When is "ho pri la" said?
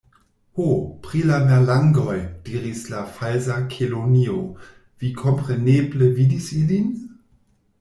0.57-1.35